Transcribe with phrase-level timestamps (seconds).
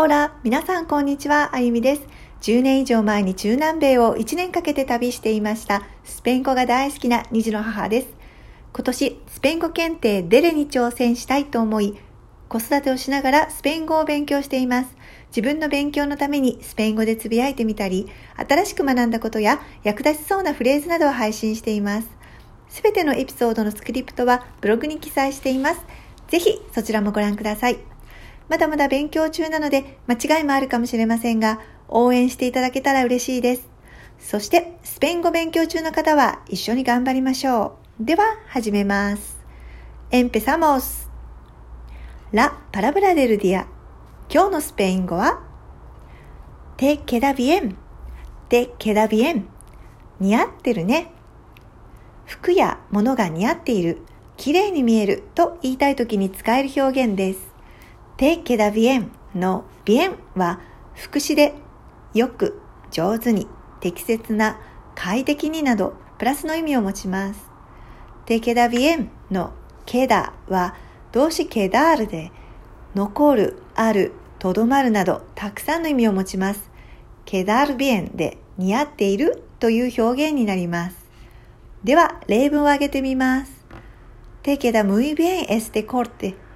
[0.00, 2.02] オラ、皆さんこんにちは、あゆみです。
[2.42, 8.08] 10年以上前に中南米を1年かけて旅していましたスペイン語が大好きな2児の母です。
[8.72, 11.98] 今年、スペイン語検定デレに挑戦したいと思い、
[12.48, 14.96] 子育てをしながらスペイン語を勉強しています。
[15.30, 18.06] 自分の勉強のためにスペイン語でつぶやいてみたり、
[18.36, 22.08] 新しく学んだことや役立ちそうなフレーズなどを配信しています。
[22.68, 25.80] すべてのエピソードのスクリプトはブログに記載しています。
[26.28, 27.97] ぜひそちらもご覧ください。
[28.48, 33.68] まだまだ勉強中なので間違いもあるかもしれませんが、応援していただけたら嬉しいです。
[34.18, 38.04] そして、スペイン語勉強中の方は一緒に頑張りましょう。
[38.04, 39.38] では、始めます。
[40.10, 41.08] Empezamos!
[42.32, 43.66] La palabra del día
[44.30, 45.40] 今日のスペイン語は
[46.76, 47.76] Te queda bien
[48.50, 49.44] Te queda bien
[50.20, 51.10] 似合ってるね。
[52.26, 54.02] 服や物が似合っている、
[54.36, 57.47] 綺麗に見えると言いたい時に使える表現です。
[58.18, 60.58] Te queda bien の bien は
[60.96, 61.54] 副詞で
[62.14, 63.46] よく、上手に、
[63.78, 64.58] 適切な、
[64.96, 67.48] 快適になどプラスの意味を持ちます。
[68.26, 69.52] te queda bien の
[69.86, 70.74] queda は
[71.12, 72.32] 動詞 quedar で
[72.96, 76.70] 残る、ある、とどまるなどたくさんの意味を持ちます。
[77.24, 80.96] quedar bien で似合っているという表現になります。
[81.84, 83.64] では例文を挙げてみます。
[84.42, 86.47] te queda muy bien este corte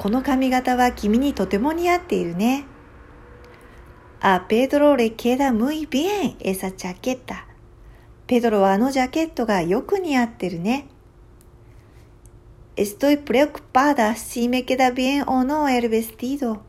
[0.00, 2.64] この髪型は君にとても似合っているね。
[4.22, 7.44] A Pedro le queda muy bien esa chaqueta.
[8.26, 10.86] ペドロはあのジャケットがよく似合ってるね。
[12.76, 16.60] Estoy preocupada si me queda bien o no el vestido.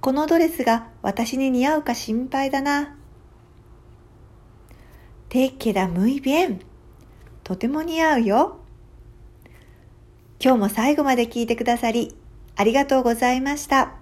[0.00, 2.96] このドレスが私に似合うか心配だな。
[5.28, 6.60] Te queda muy bien.
[7.44, 8.57] とても似合うよ。
[10.40, 12.14] 今日も最後まで聞いてくださり、
[12.54, 13.94] ありがとうございました。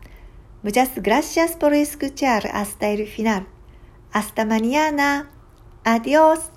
[0.63, 3.47] ムジャスグラシアスポルイスクチャールアスタイルフィナル。
[4.13, 5.31] アスタマニアナ。
[5.83, 6.56] アディオス。